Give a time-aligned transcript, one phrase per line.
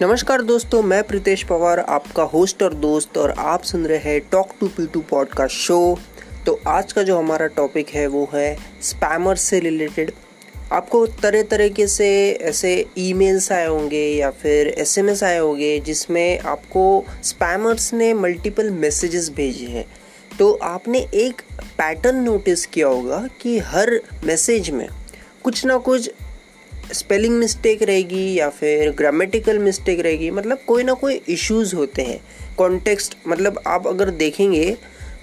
[0.00, 4.54] नमस्कार दोस्तों, मैं प्रीतेश पवार, आपका होस्ट और दोस्त, और आप सुन रहे हैं talk
[4.60, 5.98] to P two podcast show
[6.46, 10.12] तो आज का जो हमारा टॉपिक है, वो है स्पैमर से रिलेटेड
[10.72, 12.08] आपको तरह तरीके से
[12.42, 19.30] ऐसे ईमेल्स आए होंगे या फिर एसएमएस आए होंगे, जिसमें आपको स्पैमर्स ने मल्टीपल मैसेजेस
[19.30, 19.84] भेजे हैं।
[20.38, 21.42] तो आपने एक
[21.78, 24.88] पैटर्न नोटिस किया होगा कि हर मैसेज में
[25.44, 26.10] कुछ ना कुछ
[26.92, 32.20] स्पेलिंग मिस्टेक रहेगी या फिर ग्रामेटिकल मिस्टेक रहेगी मतलब कोई ना कोई इश्यूज़ होते हैं।
[32.58, 34.76] कॉन्टेक्स्ट मतलब आप अगर देखेंगे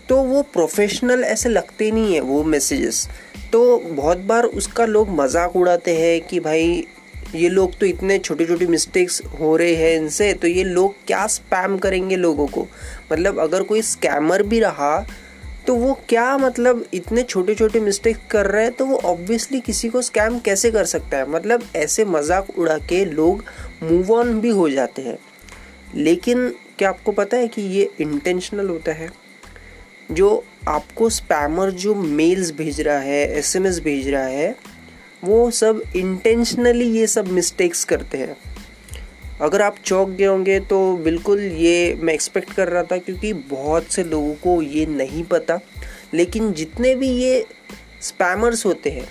[0.10, 3.08] तो वो प्रोफेशनल ऐसे लगते नहीं है, वो मैसेजेस
[3.52, 6.86] तो बहुत बार उसका लोग मज़ाक उड़ाते हैं कि भाई,
[7.36, 11.26] ये लोग तो इतने छोटी छोटी मिस्टेक्स हो रहे हैं इनसे तो ये लोग क्या
[11.28, 12.68] स्पैम करेंगे लोगों को?
[13.12, 14.96] मतलब अगर कोई स्कैमर भी रहा
[15.70, 18.74] तो वो क्या मतलब इतने छोटे छोटे मिस्टेक कर रहे हैं?
[18.74, 21.30] तो वो ऑब्वियसली किसी को स्कैम कैसे कर सकता है?
[21.30, 23.44] मतलब ऐसे मज़ाक उड़ा के लोग
[23.84, 25.18] मूव ऑन भी हो जाते हैं।
[25.96, 29.10] लेकिन क्या आपको पता है कि ये इंटेंशनल होता है?
[30.12, 34.56] जो आपको स्पैमर जो मेल्स भेज रहा है एसएमएस भेज रहा है,
[35.24, 38.38] वो सब इंटेंशनली ये सब मिस्टेक्स करते हैं।
[39.42, 43.92] अगर आप चौक गए होंगे तो बिल्कुल ये मैं एक्सपेक्ट कर रहा था क्योंकि बहुत
[43.92, 45.60] से लोगों को ये नहीं पता।
[46.14, 47.46] लेकिन जितने भी ये
[48.02, 49.08] स्पैमर्स होते हैं,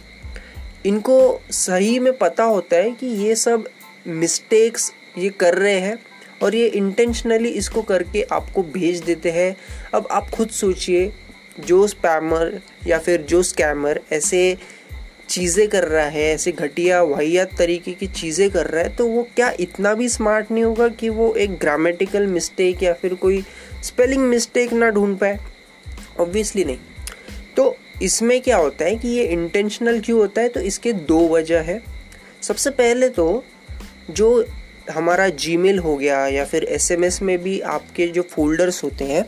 [0.86, 3.68] इनको सही में पता होता है कि ये सब
[4.06, 5.98] मिस्टेक्स ये कर रहे हैं
[6.42, 9.56] और ये इंटेंशनली इसको करके आपको भेज देते हैं।
[9.94, 11.12] अब आप खुद सोचिए,
[11.58, 14.56] जो स्पैमर या फिर जो स्कैमर ऐसे
[15.30, 19.28] चीज़ें कर रहा है, ऐसे घटिया, वाहियात तरीके की चीज़ें कर रहा है तो वो
[19.36, 23.44] क्या इतना भी स्मार्ट नहीं होगा कि वो एक ग्रामेटिकल मिस्टेक या फिर कोई
[23.84, 25.38] स्पेलिंग मिस्टेक ना ढूंढ पाए?
[26.20, 26.78] ऑब्वियसली नहीं.
[27.56, 30.48] तो इसमें क्या होता है कि ये इंटेंशनल क्यों होता है?
[30.48, 31.82] तो इसके दो वजह है।
[32.42, 33.44] सबसे पहले तो
[34.10, 34.46] जो
[34.92, 39.24] हमारा जीमेल हो गया या फिर एसएमएस में भी आपके जो फोल्डर्स होते हैं,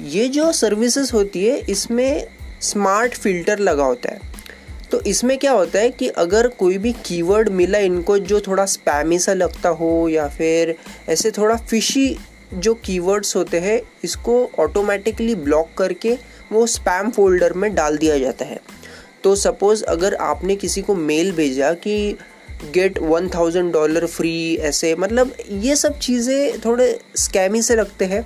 [0.00, 2.26] ये जो सर्विसेज़ होती है, इसमें
[2.60, 4.27] स्मार्ट फ़िल्टर लगा होता है।
[4.90, 9.18] तो इसमें क्या होता है कि अगर कोई भी कीवर्ड मिला इनको जो थोड़ा स्पैमी
[9.18, 10.74] सा लगता हो या फिर
[11.08, 12.16] ऐसे थोड़ा फिशी
[12.54, 16.16] जो कीवर्ड्स होते हैं, इसको ऑटोमेटिकली ब्लॉक करके
[16.52, 18.60] वो स्पैम फोल्डर में डाल दिया जाता है।
[19.24, 22.16] तो सपोज़ अगर आपने किसी को मेल भेजा कि
[22.74, 28.24] get one thousand dollar free ऐसे मतलब ये सब चीज़ें थोड़े स्कैमी से लगते हैं।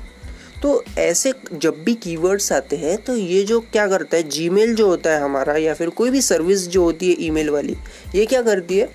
[0.62, 4.86] तो ऐसे जब भी कीवर्ड्स आते हैं तो ये जो क्या करता है जीमेल जो
[4.86, 7.76] होता है हमारा या फिर कोई भी सर्विस जो होती है ईमेल वाली,
[8.14, 8.88] ये क्या करती है?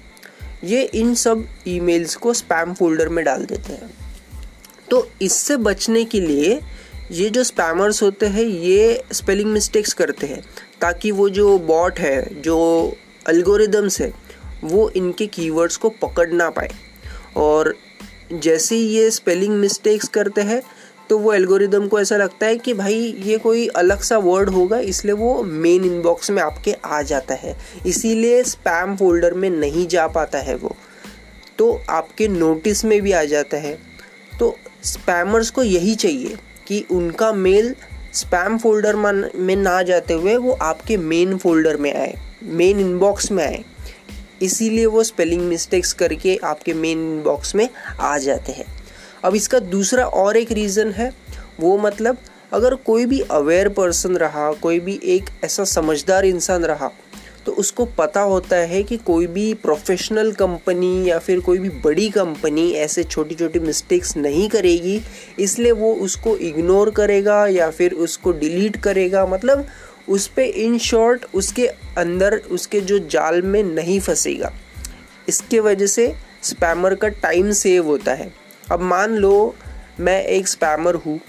[0.64, 3.90] ये इन सब ईमेल्स को स्पैम फोल्डर में डाल देते हैं।
[4.92, 6.60] तो इससे बचने के लिए
[7.12, 10.42] ये जो स्पैमर्स होते हैं, ये स्पेलिंग मिस्टेक्स करते हैं,
[10.82, 12.96] ताकि वो जो बॉट है, जो
[13.28, 14.14] अल्गोरिदम्स है,
[14.64, 16.70] वो इनके कीवर्ड्स को पकड़ ना पाए।
[17.38, 17.76] और
[18.34, 20.62] जैसे ये स्पेलिंग मिस्टेक्स करते हैं
[21.10, 24.80] तो वो एल्गोरिदम को ऐसा लगता है कि भाई, ये कोई अलग सा वर्ड होगा,
[24.80, 30.08] इसलिए वो मेन इनबॉक्स में आपके आ जाता है। इसीलिए स्पैम फोल्डर में नहीं जा
[30.08, 30.76] पाता है वो।
[31.58, 33.78] तो आपके नोटिस में भी आ जाता है।
[34.40, 36.38] तो स्पैमर्स को यही चाहिए
[36.68, 37.76] कि उनका मेल
[38.14, 42.14] स्पैम फोल्डर में ना जाते हुए वो आपके मेन फोल्डर में आए
[42.44, 43.64] मेन इनबॉक्स में आए।
[44.42, 47.70] इसीलिए वो स्पेलिंग मिस्टेक्स करके आपके मेन इनबॉक्स में
[48.00, 48.77] आ जाते हैं।
[49.24, 51.12] अब इसका दूसरा और एक रीज़न है,
[51.60, 52.18] वो मतलब
[52.54, 56.92] अगर कोई भी अवेयर पर्सन रहा, कोई भी एक ऐसा समझदार इंसान रहा
[57.46, 62.10] तो उसको पता होता है कि कोई भी प्रोफेशनल कंपनी या फिर कोई भी बड़ी
[62.10, 65.00] कंपनी ऐसे छोटी छोटी मिस्टेक्स नहीं करेगी,
[65.40, 69.66] इसलिए वो उसको इग्नोर करेगा या फिर उसको डिलीट करेगा। मतलब
[70.10, 71.68] उस पर इन शॉर्ट उसके
[71.98, 74.52] अंदर उसके जो जाल में नहीं फंसेगा।
[75.30, 76.14] इसके वजह से
[76.44, 78.32] स्पैमर का टाइम सेव होता है।
[78.72, 79.56] अब मान लो
[80.00, 81.20] मैं एक स्पैमर हूँ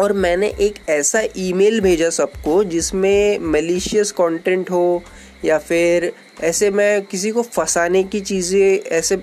[0.00, 5.02] और मैंने एक ऐसा ईमेल भेजा सबको जिसमें मलिशियस कंटेंट हो
[5.44, 9.22] या फिर ऐसे मैं किसी को फंसाने की चीज़ें ऐसे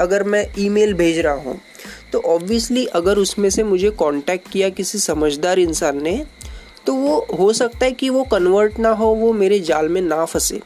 [0.00, 1.60] अगर मैं ईमेल भेज रहा हूँ
[2.12, 6.26] तो ऑब्वियसली अगर उसमें से मुझे कांटेक्ट किया किसी समझदार इंसान ने
[6.86, 10.24] तो वो हो सकता है कि वो कन्वर्ट ना हो, वो मेरे जाल में ना
[10.24, 10.60] फंसे।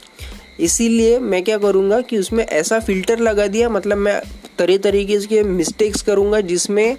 [0.61, 4.23] इसीलिए मैं क्या करूँगा कि उसमें ऐसा फ़िल्टर लगा दिया मतलब मैं
[4.61, 6.97] तरह तरीके के मिस्टेक्स करूँगा जिसमें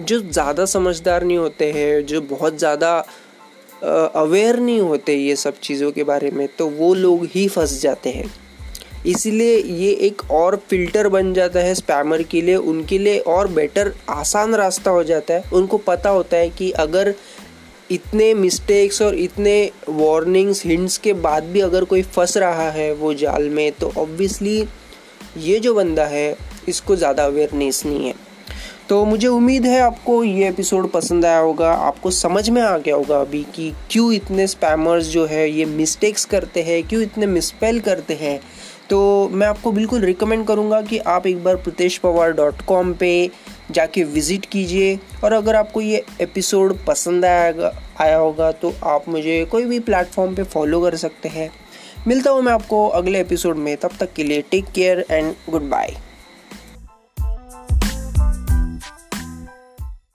[0.00, 2.96] जो ज़्यादा समझदार नहीं होते हैं, जो बहुत ज़्यादा
[4.16, 8.10] अवेयर नहीं होते ये सब चीज़ों के बारे में तो वो लोग ही फंस जाते
[8.10, 8.30] हैं।
[9.06, 13.92] इसीलिए ये एक और फ़िल्टर बन जाता है स्पैमर के लिए, उनके लिए और बेटर
[14.10, 17.14] आसान रास्ता हो जाता है। उनको पता होता है कि अगर
[17.90, 23.14] इतने मिस्टेक्स और इतने वार्निंग्स हिंट्स के बाद भी अगर कोई फंस रहा है वो
[23.16, 24.58] जाल में तो ऑब्वियसली
[25.38, 26.28] ये जो बंदा है
[26.68, 28.14] इसको ज़्यादा अवेयरनेस नहीं है।
[28.88, 32.94] तो मुझे उम्मीद है आपको ये एपिसोड पसंद आया होगा, आपको समझ में आ गया
[32.94, 37.80] होगा अभी कि क्यों इतने स्पैमर्स जो है, ये मिस्टेक्स करते हैं, क्यों इतने मिसपेल
[37.80, 38.40] करते हैं।
[38.90, 43.30] तो मैं आपको बिल्कुल रिकमेंड करूँगा कि आप एक बार प्रतेश पवार डॉट कॉम पर
[43.70, 49.44] जाके विज़िट कीजिए। और अगर आपको ये एपिसोड पसंद आएगा, आया होगा तो आप मुझे
[49.44, 51.50] कोई भी प्लेटफॉर्म पे फॉलो कर सकते हैं।
[52.06, 55.68] मिलता हूँ मैं आपको अगले एपिसोड में, तब तक के लिए take care and good
[55.70, 55.96] bye